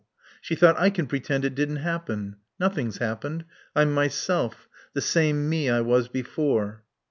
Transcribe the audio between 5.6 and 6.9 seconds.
I was before."